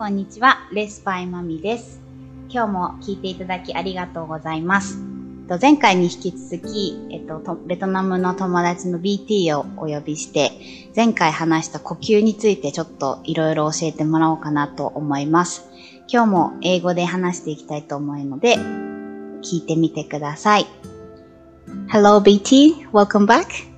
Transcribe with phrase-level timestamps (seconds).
[0.00, 0.66] こんにちは。
[0.72, 2.00] レスパイマミです。
[2.48, 4.96] 今日も聞いていただきありがとうございます。
[5.60, 10.52] 前回に引き続き、えっ、とベトナムの友達の BT をお呼びして、
[10.96, 15.68] 前回話した呼吸についてちょっといろいろ教えてもらおうかなと思います。
[16.08, 20.66] 今日も英語で話していきたいと思うので、聞いてみてください。
[21.92, 23.69] Hello BT, welcome back.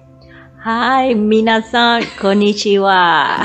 [0.63, 2.95] Hi, minasan, konnichiwa.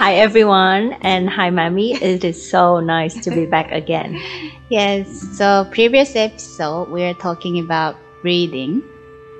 [0.00, 2.00] hi, everyone, and hi, mommy.
[2.00, 4.16] It is so nice to be back again.
[4.70, 8.82] Yes, so previous episode we were talking about breathing,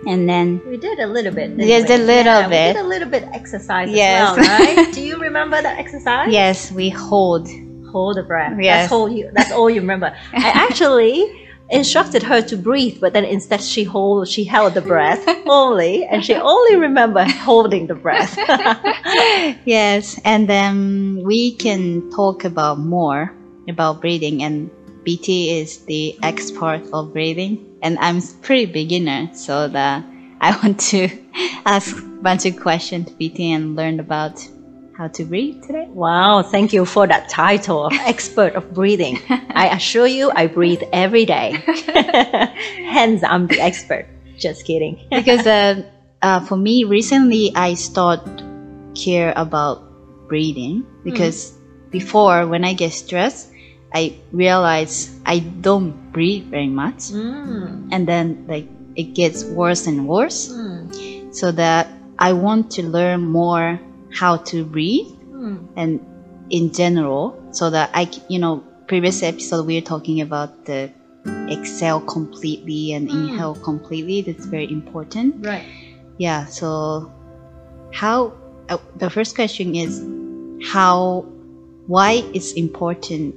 [0.07, 1.57] and then we did a little bit.
[1.57, 2.69] Just a little yeah, bit.
[2.69, 4.31] We did a little bit exercise yes.
[4.31, 4.93] as well, right?
[4.95, 6.33] Do you remember the exercise?
[6.33, 7.49] Yes, we hold.
[7.93, 8.57] Hold the breath.
[8.61, 8.85] Yes.
[8.85, 9.31] That's all you.
[9.33, 10.17] That's all you remember.
[10.33, 15.23] I actually instructed her to breathe, but then instead she hold she held the breath
[15.47, 18.37] only, and she only remember holding the breath.
[19.65, 23.35] yes, and then we can talk about more
[23.69, 24.71] about breathing and
[25.05, 30.05] BT is the expert of breathing and I'm pretty beginner so that
[30.41, 31.09] I want to
[31.67, 34.47] ask a bunch of questions to BT and learn about
[34.99, 35.87] how to breathe today.
[35.89, 39.21] Wow, thank you for that title expert of breathing.
[39.31, 41.53] I assure you, I breathe every day.
[42.91, 44.09] Hence, I'm the expert.
[44.37, 44.99] Just kidding.
[45.11, 45.85] because uh,
[46.21, 48.27] uh, for me recently I start
[48.97, 49.83] care about
[50.27, 51.53] breathing because
[51.91, 53.53] before when I get stressed
[53.95, 60.07] I realize I don't breathe very much Mm, and then like it gets worse and
[60.07, 61.89] worse mm, so that
[62.19, 63.81] I want to learn more
[64.15, 65.67] how to breathe mm.
[65.77, 66.01] and
[66.51, 70.91] in general so that i you know previous episode we were talking about the
[71.51, 73.29] exhale completely and Mm.
[73.31, 75.65] inhale completely that's very important Right.
[76.19, 77.13] yeah so
[77.93, 78.33] how
[78.69, 80.01] uh, the first question is
[80.73, 81.25] how
[81.87, 83.35] why it's important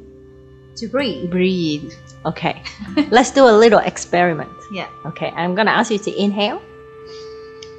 [0.77, 1.29] To breathe.
[1.31, 1.91] breathe
[2.25, 2.61] Okay.
[3.11, 4.51] Let's do a little experiment.
[4.71, 5.29] yeah Okay.
[5.35, 6.61] I'm going to ask you to inhale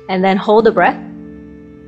[0.09, 0.99] and then hold the breath.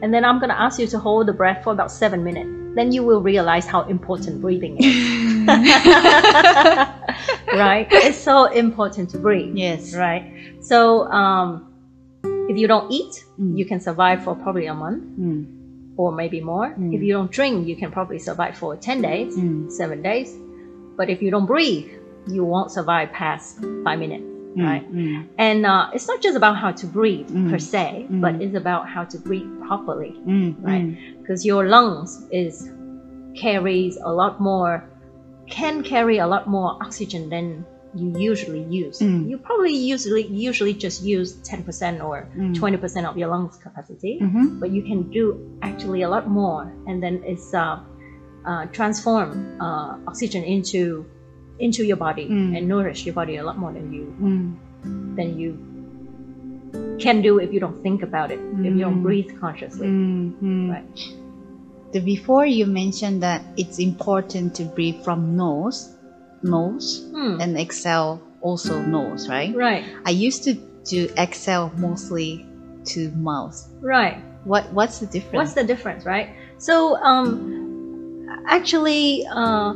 [0.04, 2.50] And then I'm going to ask you to hold the breath for about seven minutes.
[2.76, 5.48] Then you will realize how important breathing is.
[7.54, 7.86] right?
[7.90, 9.56] It's so important to breathe.
[9.56, 10.24] yes right?
[10.60, 11.72] So um,
[12.50, 13.56] if you don't eat, Mm.
[13.58, 15.46] you can survive for probably a month Mm,
[15.96, 16.68] or maybe more.
[16.78, 16.94] Mm.
[16.94, 20.30] If you don't drink, you can probably survive for 10 days, mm, seven days.
[20.98, 21.88] But if you don't breathe,
[22.28, 24.24] you won't survive past five minutes,
[24.56, 24.84] right?
[24.92, 27.50] mm, And uh, it's not just about how to breathe Mm.
[27.50, 28.20] per se, Mm.
[28.20, 30.84] but it's about how to breathe properly mm, Right.
[30.84, 32.68] mm, because your lungs is
[33.34, 34.84] carries a lot more
[35.50, 38.98] can carry a lot more oxygen than you usually use.
[39.00, 39.28] Mm.
[39.28, 42.54] You probably usually usually just use 10% or Mm.
[42.54, 47.02] 20% of your lungs capacity, mhm, but you can do actually a lot more, and
[47.02, 47.76] then it's uh,
[48.46, 51.06] uh, transform uh, oxygen into
[51.58, 52.56] into your body Mm.
[52.56, 55.58] and nourish your body a lot more than you mm, than you
[56.98, 59.02] can do if you don't think about it, if you don't Mm.
[59.02, 59.86] breathe consciously.
[59.88, 60.70] mm, mm.
[60.70, 60.84] Right.
[61.92, 65.94] The before you mentioned that it's important to breathe from nose,
[66.42, 67.40] nose, Hmm.
[67.40, 69.54] and exhale also nose, right?
[69.54, 70.54] Right, I used to
[70.90, 72.44] do exhale mostly
[72.92, 73.56] to mouth.
[73.80, 74.18] right.
[74.44, 75.34] What what's the difference?
[75.34, 76.28] What's the difference, right?
[76.58, 79.72] So, um, actually, uh,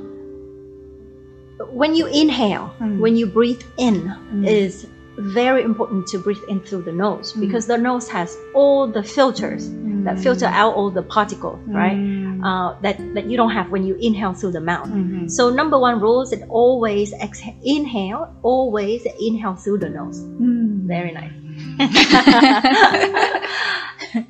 [1.72, 2.98] when you inhale, Mm.
[3.00, 3.96] when you breathe in,
[4.32, 4.46] Mm.
[4.46, 4.86] is
[5.18, 7.40] very important to breathe in through the nose Mm.
[7.40, 9.68] because the nose has all the filters
[10.04, 11.96] that filter out all the particles, right?
[11.96, 12.40] Mm.
[12.48, 14.88] Uh, that that you don't have when you inhale through the mouth.
[14.88, 15.28] Mhm.
[15.28, 20.18] So, number one rule is that always exhale, inhale, always inhale through the nose.
[20.40, 20.86] Mm.
[20.86, 21.34] Very nice.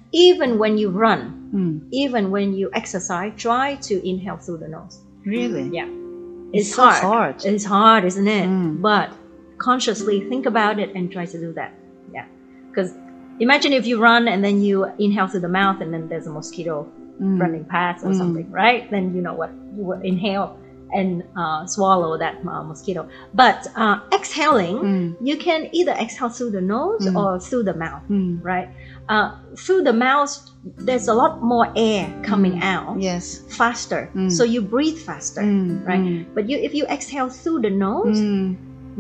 [0.13, 1.21] Even when you run,
[1.55, 1.81] Mm.
[1.93, 5.01] even when you exercise, try to inhale through the nose.
[5.25, 5.69] Really?
[5.73, 5.89] Yeah.
[6.53, 7.03] It's, It's so hard.
[7.03, 7.45] hard.
[7.45, 8.47] It's hard, isn't it?
[8.49, 8.81] Mm.
[8.81, 9.13] But
[9.59, 11.75] consciously think about it and try to do that.
[12.13, 12.25] Yeah.
[12.69, 12.93] Because
[13.41, 16.31] imagine if you run and then you inhale through the mouth and then there's a
[16.31, 16.91] mosquito
[17.21, 17.41] Mm.
[17.41, 18.17] running past or Mm.
[18.19, 18.89] something, right?
[18.93, 19.51] Then you know what?
[19.77, 20.57] You will inhale
[20.93, 23.09] and uh, swallow that uh, mosquito.
[23.35, 25.17] But uh, exhaling, Mm.
[25.21, 27.17] you can either exhale through the nose Mm.
[27.17, 28.43] or through the mouth, Mm.
[28.43, 28.69] right?
[29.09, 30.33] Uh, through the mouth,
[30.77, 32.63] there's a lot more air coming Mm.
[32.75, 33.43] out Yes.
[33.49, 34.31] faster, Mm.
[34.31, 35.87] so you breathe faster, Mm.
[35.87, 36.27] right?
[36.35, 38.21] But you, if you exhale through the nose,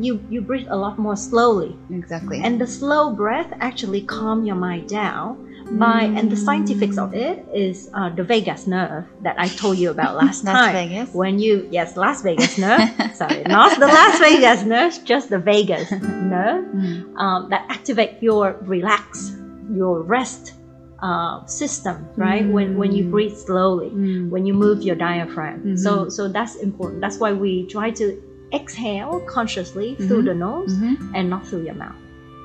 [0.01, 2.41] you you breathe a lot more slowly, Exactly.
[2.45, 5.37] and the slow breath actually calm your mind down.
[5.71, 9.91] By and the scientifics of it is uh, the vagus nerve that I told you
[9.91, 10.73] about last Las time.
[10.73, 11.15] Vegas.
[11.15, 12.89] When you yes, Las Vegas nerve.
[13.15, 15.91] Sorry, not the Las Vegas nerve, just the Vegas
[16.35, 17.17] nerve Mm.
[17.17, 19.33] um, that activate your relax,
[19.71, 20.55] your rest
[21.03, 22.45] uh, system, right?
[22.49, 23.11] When when you Mm.
[23.11, 24.31] breathe slowly, Mm.
[24.31, 25.77] when you move your diaphragm.
[25.77, 26.13] So Mhm.
[26.13, 27.01] so that's important.
[27.03, 28.17] That's why we try to
[28.53, 30.31] exhale consciously through Mhm.
[30.31, 30.97] the nose Mhm.
[31.15, 31.95] and not through your mouth.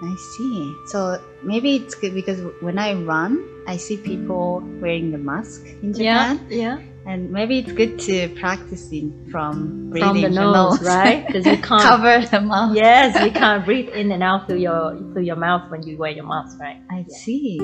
[0.01, 0.75] I see.
[0.87, 5.93] So maybe it's good because when I run, I see people wearing the mask in
[5.93, 6.77] Japan, yeah.
[6.77, 6.81] Yeah.
[7.05, 11.25] and maybe it's good to practicing from From the nose, right?
[11.25, 11.81] Because you can't.
[11.81, 12.75] Cover the mouth.
[12.75, 16.11] Yes, you can't breathe in and out through your through your mouth when you wear
[16.11, 16.81] your mask, right?
[16.89, 17.59] I see.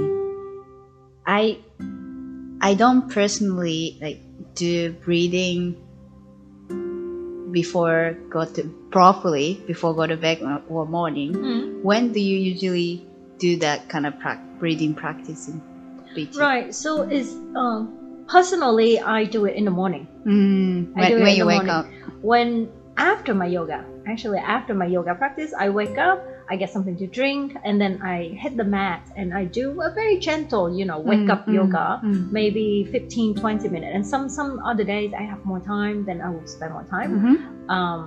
[1.25, 1.59] I
[2.61, 4.19] I don't personally like
[4.55, 5.75] do breathing
[7.51, 11.33] before go to properly before go to bed or, or morning.
[11.33, 11.83] Mm.
[11.83, 13.05] When do you usually
[13.37, 15.61] do that kind of prac breathing practice in
[16.13, 16.39] BT?
[16.39, 16.73] Right.
[16.73, 20.07] So it's um, personally, I do it in the morning.
[20.25, 21.71] Mm, when, when you wake morning.
[21.71, 21.87] up.
[22.21, 22.69] When
[22.99, 26.19] after my yoga, actually after my yoga practice, I wake up,
[26.51, 29.89] I get something to drink, and then I hit the mat and I do a
[29.93, 32.01] very gentle, you know, wake Mm, up mm, yoga.
[32.03, 32.31] mm.
[32.31, 33.93] Maybe 15, 20 minutes.
[33.95, 37.11] And some some other days I have more time, then I will spend more time.
[37.15, 37.69] Mhm.
[37.77, 38.01] Um,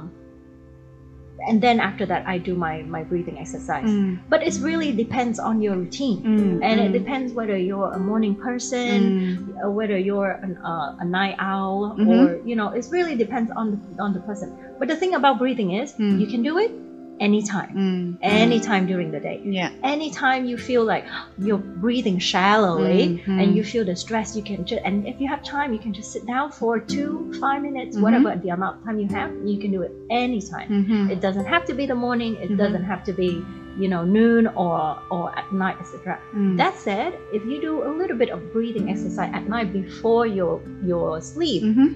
[1.48, 3.88] and then after that, I do my, my breathing exercise.
[3.90, 6.22] Mm, But it really depends on your routine.
[6.22, 10.56] mm, And it mm, depends whether you're a morning person, mm, uh, whether you're an,
[10.64, 12.06] uh, a night owl, Mhm.
[12.08, 14.48] or you know, it really depends on the, on the person.
[14.78, 16.20] But the thing about breathing is, Mm.
[16.20, 16.70] you can do it
[17.20, 19.40] anytime, mm, anytime during the day.
[19.44, 19.70] Yeah.
[19.82, 21.04] Anytime you feel like
[21.38, 23.42] you're breathing shallowly Mhm.
[23.42, 25.92] and you feel the stress, you can just and if you have time, you can
[25.92, 28.02] just sit down for two, five minutes, Mhm.
[28.02, 29.30] whatever the amount of time you have.
[29.44, 30.68] You can do it anytime.
[30.68, 31.10] Mhm.
[31.10, 32.36] It doesn't have to be the morning.
[32.36, 32.58] It Mhm.
[32.58, 33.44] doesn't have to be
[33.78, 36.18] you know noon or or at night, etc.
[36.36, 36.56] Mm.
[36.58, 40.60] That said, if you do a little bit of breathing exercise at night before your
[40.84, 41.94] your sleep, Mhm.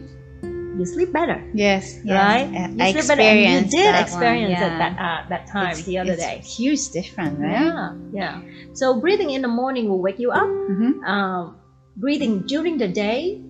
[0.78, 2.12] You sleep better, Yes, yes.
[2.14, 2.46] right?
[2.46, 5.46] I- You I sleep better, and you did that experience one, it that uh, that
[5.48, 6.38] time It's- the other it's day.
[6.44, 7.50] Huge different, right?
[7.52, 8.34] Yeah, yeah.
[8.74, 10.46] So breathing in the morning will wake you up.
[10.48, 11.04] Mm-hmm.
[11.04, 11.56] Um,
[11.96, 13.40] breathing during the day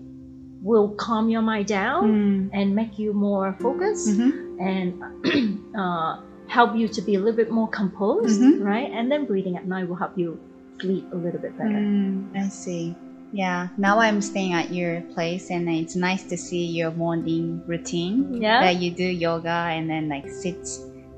[0.62, 2.50] will calm your mind down Mm.
[2.52, 4.60] and make you more focused Mm-hmm.
[4.60, 4.88] and
[5.82, 6.18] uh,
[6.48, 8.62] help you to be a little bit more composed, Mhm.
[8.64, 8.90] right?
[8.90, 10.38] And then breathing at night will help you
[10.80, 11.70] sleep a little bit better.
[11.74, 12.94] Mm, I see.
[13.36, 13.68] Yeah.
[13.76, 18.40] Now I'm staying at your place, and it's nice to see your morning routine.
[18.40, 18.64] Yeah.
[18.64, 20.64] That you do yoga and then like sit,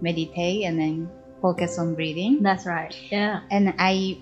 [0.03, 1.09] meditate, and then
[1.41, 2.43] focus on breathing.
[2.43, 2.91] That's right.
[3.11, 3.47] Yeah.
[3.55, 4.19] And I,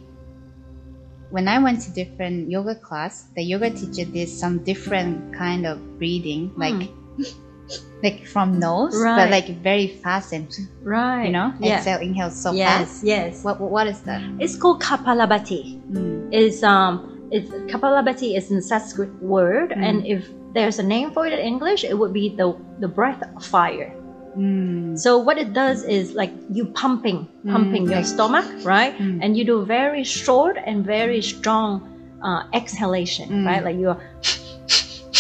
[1.31, 5.81] when I went to different yoga class, the yoga teacher did some different kind of
[5.97, 6.91] breathing, like
[8.05, 8.93] like from nose.
[8.95, 9.25] Right.
[9.25, 10.53] but like very fast and
[10.85, 11.25] Right.
[11.25, 11.79] you know, Yeah.
[11.79, 12.69] exhale, inhale so yes.
[12.69, 13.05] fast.
[13.05, 13.43] Yes.
[13.43, 14.21] What what is that?
[14.39, 15.81] It's called Kapalabhati.
[15.89, 16.29] Mm.
[16.31, 17.16] It's um.
[17.31, 19.83] It's Kapalabhati is a Sanskrit word, Mm.
[19.87, 23.23] and if there's a name for it in English, it would be the the breath
[23.37, 23.93] of fire.
[24.37, 24.99] Mm.
[24.99, 28.93] So what it does is like you pumping, pumping Mm, your stomach, right?
[28.99, 29.19] Mm.
[29.23, 31.89] And you do very short and very strong
[32.23, 33.47] uh, exhalation, Mm.
[33.49, 33.63] right?
[33.65, 33.97] Like you're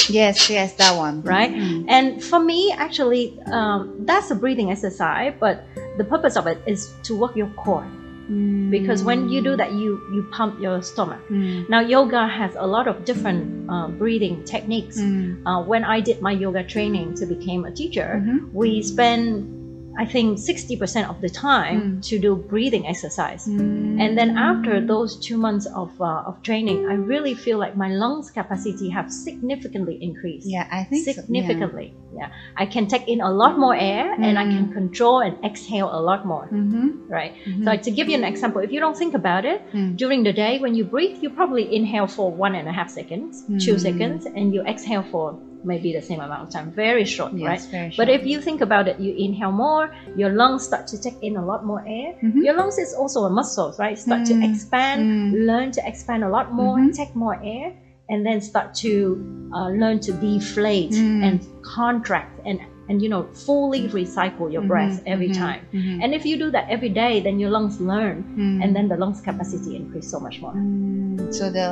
[0.09, 1.23] Yes, yes, that one.
[1.23, 1.51] right.
[1.89, 5.65] And for me, actually, um, that's a breathing exercise, but
[5.99, 7.87] the purpose of it is to work your core
[8.71, 11.21] because when you do that, you you pump your stomach.
[11.31, 11.69] Mm.
[11.69, 14.99] Now, yoga has a lot of different uh, breathing techniques.
[14.99, 15.43] Mm.
[15.47, 18.53] Uh, when I did my yoga training to become a teacher, Mhm.
[18.53, 19.47] we spend,
[19.99, 22.03] I think, sixty percent of the time Mm.
[22.09, 23.47] to do breathing exercise.
[23.49, 24.01] Mm.
[24.03, 27.89] And then after those two months of, uh, of training, I really feel like my
[28.03, 30.47] lungs capacity have significantly increased.
[30.49, 31.21] yeah, I think so, yeah.
[31.21, 31.95] significantly.
[32.19, 32.29] Yeah.
[32.57, 34.73] I can take in a lot more air and I can Mm.
[34.73, 36.49] control and exhale a lot more.
[36.53, 36.87] Mhm.
[37.09, 37.33] Right.
[37.47, 37.65] Mhm.
[37.65, 39.97] So to give you an example, if you don't think about it, Mm.
[39.97, 43.33] during the day when you breathe, you probably inhale for one and a half seconds,
[43.67, 43.81] two Mm.
[43.89, 45.27] seconds, and you exhale for
[45.67, 46.71] maybe the same amount of time.
[46.71, 47.63] Very short, Yes, right?
[47.71, 51.19] very But if you think about it, you inhale more, your lungs start to take
[51.23, 52.15] in a lot more air.
[52.23, 52.45] Mhm.
[52.47, 53.99] Your lungs is also a muscle, right?
[53.99, 54.45] Start to Mm.
[54.49, 55.47] expand, Mm.
[55.51, 56.95] learn to expand a lot more, Mhm.
[57.01, 57.73] take more air,
[58.09, 58.93] and then start to
[59.57, 61.23] uh, learn to deflate Mm.
[61.27, 62.59] and contract and
[62.89, 65.61] and you know fully recycle your breath Mhm, every mhm, time.
[65.75, 66.03] mhm.
[66.03, 68.63] And if you do that every day, then your lungs learn, Mm.
[68.63, 70.55] and then the lungs capacity increase so much more.
[70.55, 71.35] Mm.
[71.35, 71.67] so the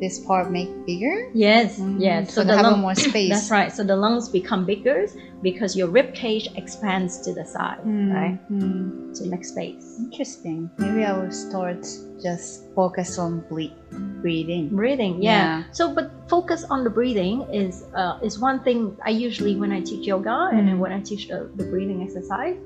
[0.00, 1.30] this part make bigger.
[1.32, 2.00] Yes, Mm.
[2.00, 2.34] yes.
[2.34, 3.30] So, they have lung- more space.
[3.32, 3.72] That's right.
[3.72, 5.06] So the lungs become bigger
[5.42, 8.12] because your rib cage expands to the side, Mm.
[8.14, 8.38] right?
[8.52, 9.14] Mm.
[9.16, 9.96] To make space.
[9.98, 10.68] Interesting.
[10.78, 11.86] Maybe I will start
[12.22, 13.72] just focus on ble-
[14.20, 14.68] breathing.
[14.68, 15.30] Breathing, yeah.
[15.32, 15.62] Yeah.
[15.72, 19.80] So, but focus on the breathing is uh, is one thing I usually when I
[19.80, 20.82] teach yoga and then Mm.
[20.84, 22.56] when I teach the, the breathing exercise,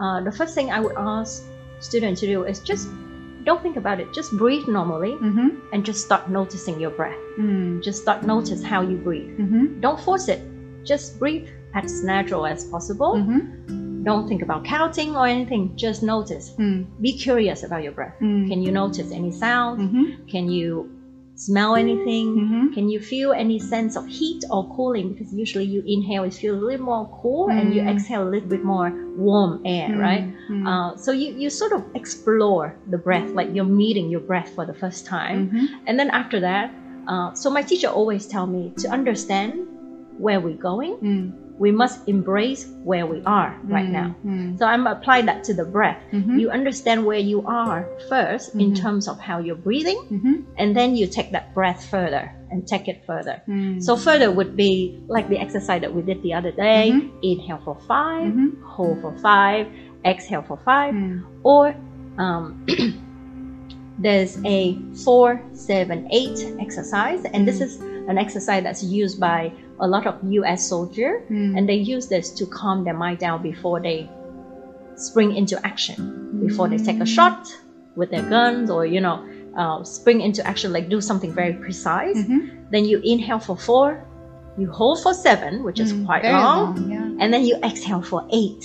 [0.00, 1.44] uh, the first thing I would ask
[1.80, 2.88] students to do is just
[3.44, 4.12] don't think about it.
[4.12, 5.48] Just breathe normally Mm-hmm.
[5.72, 7.18] and just start noticing your breath.
[7.38, 7.82] Mm.
[7.82, 9.38] Just start notice how you breathe.
[9.38, 9.80] Mm-hmm.
[9.80, 10.40] Don't force it.
[10.84, 13.14] Just breathe as natural as possible.
[13.14, 14.02] Mm-hmm.
[14.02, 15.76] Don't think about counting or anything.
[15.76, 16.54] Just notice.
[16.58, 16.86] Mm.
[17.00, 18.14] Be curious about your breath.
[18.20, 18.48] Mm.
[18.48, 19.80] Can you notice any sound?
[19.80, 20.26] Mm-hmm.
[20.26, 20.90] Can you
[21.46, 22.26] smell anything?
[22.36, 22.64] Mhm.
[22.76, 25.06] Can you feel any sense of heat or cooling?
[25.12, 27.90] Because usually you inhale, it feels a little more cool, and you Mm.
[27.92, 30.24] exhale a little bit more warm air, right?
[30.50, 30.66] Mhm.
[30.70, 34.64] Uh, so you, you sort of explore the breath, like you're meeting your breath for
[34.70, 35.38] the first time.
[35.48, 35.64] Mhm.
[35.86, 36.66] And then after that,
[37.12, 39.52] uh, so my teacher always tell me to understand
[40.18, 41.32] where we're going, Mm.
[41.60, 44.08] We must embrace where we are right now.
[44.26, 44.58] Mm.
[44.58, 46.00] So I'm applying that to the breath.
[46.10, 46.40] Mhm.
[46.40, 50.00] You understand where you are 1st in terms of how you're breathing,
[50.60, 53.36] and then you take that breath further and take it further.
[53.46, 53.82] Mm.
[53.86, 56.84] So further would be like the exercise that we did the other day.
[56.94, 57.10] Mhm.
[57.22, 58.50] Inhale for 5 Mhm.
[58.74, 59.66] hold for five,
[60.12, 61.22] exhale for five, Mm.
[61.44, 61.74] or
[62.18, 62.44] um,
[63.98, 67.66] there's a four, seven, eight exercise, and this Mm.
[67.66, 70.68] is an exercise that's used by a lot of U.S.
[70.68, 71.56] soldiers, Mm.
[71.56, 74.08] and they use this to calm their mind down before they
[74.96, 75.98] spring into action,
[76.46, 77.48] before they take a shot
[77.96, 79.18] with their guns, or you know,
[79.56, 82.16] uh, spring into action, like do something very precise.
[82.18, 82.70] Mhm.
[82.70, 84.04] Then you inhale for four,
[84.58, 86.06] you hold for seven, which is Mm.
[86.06, 87.08] quite Very long, Yeah.
[87.20, 88.62] and then you exhale for eight.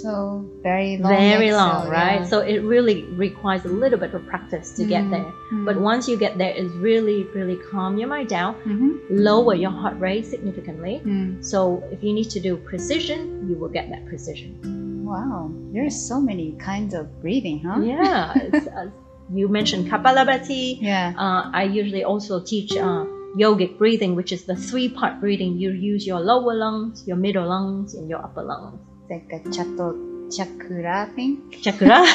[0.00, 1.10] So very long.
[1.12, 2.20] very long, right?
[2.22, 2.26] yeah.
[2.32, 5.32] So it really requires a little bit of practice to get Mm, there.
[5.52, 5.64] mm.
[5.66, 8.98] But once you get there, it's really, really calm your mind down, Mhm.
[9.10, 11.02] lower your heart rate significantly.
[11.04, 11.44] Mm.
[11.44, 14.56] So if you need to do precision, you will get that precision.
[15.04, 17.80] Wow, there's so many kinds of breathing, huh?
[17.82, 18.32] Yeah.
[18.78, 18.86] uh,
[19.34, 20.78] you mentioned Kapalabhati.
[20.80, 21.12] Yeah.
[21.16, 23.04] Uh, I usually also teach uh,
[23.36, 25.56] yogic breathing, which is the three-part breathing.
[25.58, 28.78] You use your lower lungs, your middle lungs, and your upper lungs.
[29.10, 29.94] Like a chato
[30.30, 31.42] chakra thing.
[31.60, 32.02] Chakra.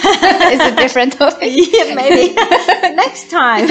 [0.50, 1.52] It's a different topic.
[1.74, 2.34] yeah, maybe
[2.96, 3.70] next time.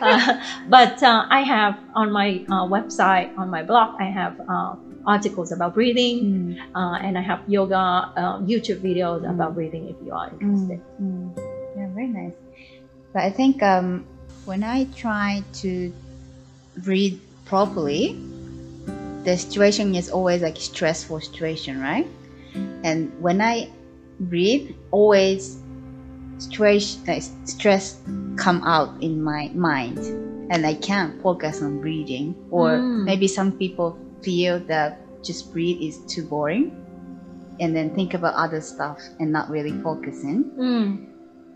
[0.00, 4.76] Uh, but uh, I have on my uh, website, on my blog, I have uh,
[5.06, 7.76] articles about breathing, Mm, uh, and I have yoga
[8.16, 9.30] uh, YouTube videos Mm.
[9.34, 10.80] about breathing if you are interested.
[11.00, 11.38] mm, mm.
[11.76, 12.36] Yeah, very nice.
[13.12, 14.04] But I think um,
[14.44, 15.92] when I try to
[16.84, 18.14] breathe properly,
[19.28, 22.06] the situation is always like stressful situation, right?
[22.82, 23.68] And when I
[24.20, 25.60] breathe, always
[26.38, 28.00] stress, uh, stress
[28.36, 29.98] come out in my mind,
[30.50, 32.34] and I can't focus on breathing.
[32.50, 33.04] Or Mm.
[33.04, 36.72] maybe some people feel that just breathe is too boring,
[37.60, 40.48] and then think about other stuff and not really focusing.
[40.56, 41.04] Mm,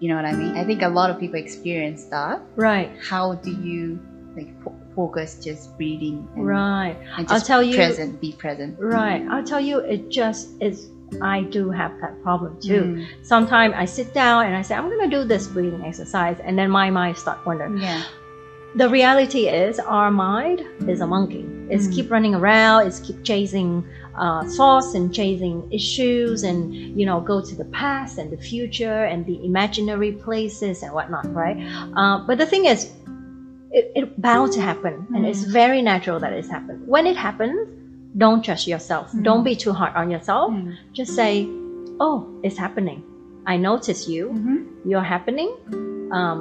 [0.03, 0.57] You know what I mean?
[0.59, 2.43] I think a lot of people experience that.
[2.57, 4.03] right, How do you
[4.37, 4.51] like
[4.95, 8.79] focus just breathing and, right, and I'll just tell you- present, be present?
[8.79, 9.23] right.
[9.31, 10.89] I'll tell you, it just is.
[11.21, 12.83] I do have that problem too.
[12.85, 13.07] Mm.
[13.23, 16.71] Sometimes I sit down and I say, I'm gonna do this breathing exercise, and then
[16.71, 17.79] my mind start wondering.
[17.79, 18.03] Yeah.
[18.75, 21.95] the reality is our mind is a monkey it's Mm.
[21.95, 23.85] keep running around it's keep chasing
[24.17, 29.05] uh, thoughts and chasing issues and you know go to the past and the future
[29.13, 31.59] and the imaginary places and whatnot right
[32.01, 32.81] uh, but the thing is
[33.73, 37.57] it, it bound to happen and it's very natural that it's happened when it happens
[38.19, 39.23] don't judge yourself Mm.
[39.25, 40.75] don't be too hard on yourself Mm.
[40.93, 41.47] just say
[42.01, 43.03] oh it's happening
[43.47, 44.59] i notice you Mhm.
[44.91, 45.51] you're happening
[46.13, 46.41] um,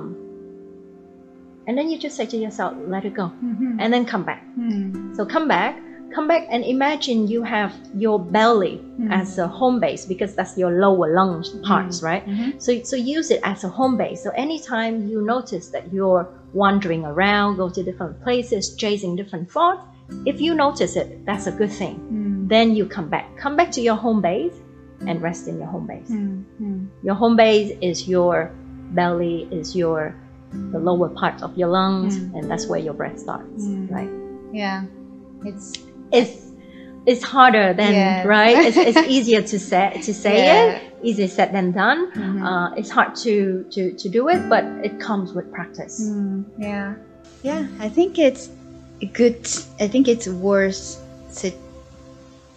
[1.67, 3.77] and then you just say to yourself let it go Mhm.
[3.79, 5.15] and then come back Mm.
[5.15, 5.75] so come back
[6.13, 9.11] come back and imagine you have your belly Mm.
[9.19, 12.61] as a home base because that's your lower lung parts right Mhm.
[12.61, 17.05] so, so use it as a home base so anytime you notice that you're wandering
[17.05, 19.81] around go to different places chasing different thoughts
[20.25, 22.49] if you notice it that's a good thing Mm.
[22.49, 24.53] then you come back come back to your home base
[25.07, 26.43] and rest in your home base Mm.
[26.61, 26.87] Mm.
[27.03, 28.51] your home base is your
[28.91, 30.13] belly, is your
[30.73, 32.35] the lower part of your lungs, Mm.
[32.39, 33.63] and that's where your breath starts.
[33.65, 33.89] Mm.
[33.89, 34.09] Right?
[34.51, 34.83] Yeah.
[35.45, 35.73] It's
[36.11, 36.50] It's
[37.05, 38.23] it's harder than Yeah.
[38.27, 38.57] right.
[38.67, 40.65] It's, it's easier to say to say Yeah.
[40.75, 40.81] it.
[41.03, 42.11] Easier said than done.
[42.13, 42.41] Mhm.
[42.45, 45.97] Uh, it's hard to, to to do it, but it comes with practice.
[46.01, 46.93] Mm, yeah.
[47.41, 48.49] Yeah, I think it's
[49.13, 49.41] good.
[49.79, 51.01] I think it's worth
[51.41, 51.49] to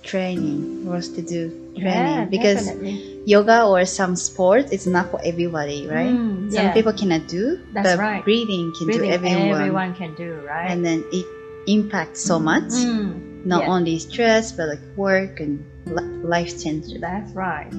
[0.02, 1.48] training, worth to do
[1.80, 3.22] training Yeah, because definitely.
[3.24, 6.12] yoga or some sports it's not for everybody, right?
[6.12, 8.22] Mm, Some people cannot do, That's but right.
[8.24, 9.60] breathing can Breathing, do everyone.
[9.60, 10.70] everyone can do right.
[10.70, 11.24] And then it
[11.66, 13.70] impacts so much, Mm, not yeah.
[13.70, 17.00] only stress but like work and li- life changes.
[17.00, 17.72] that's right.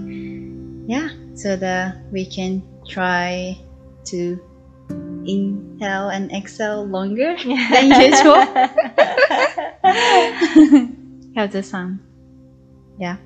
[0.88, 3.58] Yeah, so that we can try
[4.06, 4.40] to
[5.26, 8.36] inhale and exhale longer than usual.
[11.36, 12.00] How's the sound?
[13.00, 13.18] Yeah.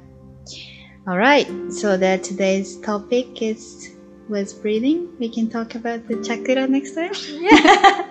[1.08, 1.48] All right.
[1.72, 3.92] So that today's topic is
[4.30, 5.10] was breathing.
[5.20, 8.06] We can talk about the chakra next time.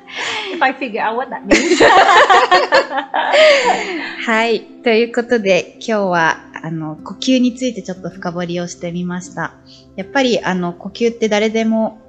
[0.54, 1.78] if I figure out what that means.
[4.26, 4.62] はい。
[4.82, 9.54] ということで、今日は、あの、呼吸についてちょっと深掘りをしてみました。
[9.96, 12.00] やっぱり、あの、呼吸って誰でも、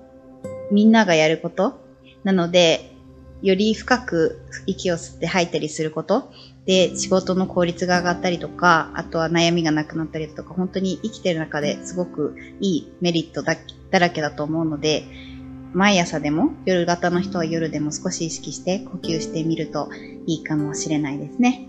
[0.71, 1.81] みんながやること？
[2.23, 2.93] なので、
[3.41, 6.31] より深く息を吸って吐いたりすること？
[6.65, 13.55] で仕事の効率が上がったりとか、あとは悩みがなくなったりとか、本当に生きてる中ですごくいいメリットだ
[13.89, 15.03] だらけだと思うので、
[15.73, 19.89] 毎朝でも夜型の人は夜でも少し意識して呼吸してみると
[20.25, 21.65] いいかもしれないですね。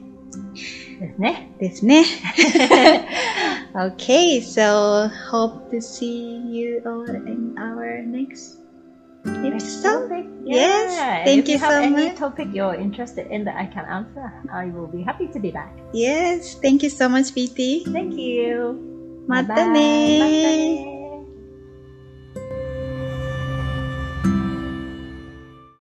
[1.01, 1.51] ですね。
[1.59, 2.05] ですね。
[3.75, 8.59] okay, so hope to see you all in our next
[9.25, 10.09] episode.
[10.45, 11.25] Yes, Yeah.
[11.25, 12.17] thank if you so any much.
[12.17, 15.73] topic you're interested in that I can answer, I will be happy to be back.
[15.93, 17.85] Yes, thank you so much, PT.
[17.93, 18.75] Thank you.
[19.27, 21.00] またねまたね